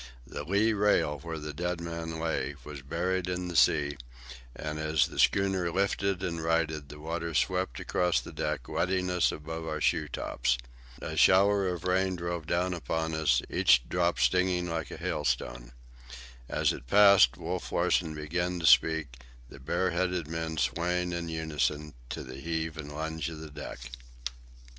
The 0.25 0.43
lee 0.43 0.73
rail, 0.73 1.19
where 1.19 1.37
the 1.37 1.53
dead 1.53 1.79
man 1.79 2.19
lay, 2.19 2.55
was 2.63 2.81
buried 2.81 3.29
in 3.29 3.49
the 3.49 3.55
sea, 3.55 3.97
and 4.55 4.79
as 4.79 5.05
the 5.05 5.19
schooner 5.19 5.71
lifted 5.71 6.23
and 6.23 6.43
righted 6.43 6.89
the 6.89 6.99
water 6.99 7.35
swept 7.35 7.79
across 7.79 8.19
the 8.19 8.31
deck 8.31 8.67
wetting 8.67 9.11
us 9.11 9.31
above 9.31 9.67
our 9.67 9.79
shoe 9.79 10.07
tops. 10.07 10.57
A 11.03 11.15
shower 11.15 11.67
of 11.67 11.83
rain 11.83 12.15
drove 12.15 12.47
down 12.47 12.73
upon 12.73 13.13
us, 13.13 13.43
each 13.47 13.87
drop 13.89 14.17
stinging 14.19 14.67
like 14.67 14.89
a 14.89 14.97
hailstone. 14.97 15.71
As 16.49 16.73
it 16.73 16.87
passed, 16.87 17.37
Wolf 17.37 17.71
Larsen 17.71 18.15
began 18.15 18.59
to 18.59 18.65
speak, 18.65 19.17
the 19.49 19.59
bare 19.59 19.91
headed 19.91 20.27
men 20.27 20.57
swaying 20.57 21.13
in 21.13 21.29
unison, 21.29 21.93
to 22.09 22.23
the 22.23 22.37
heave 22.37 22.75
and 22.75 22.91
lunge 22.91 23.29
of 23.29 23.37
the 23.39 23.51
deck. 23.51 23.77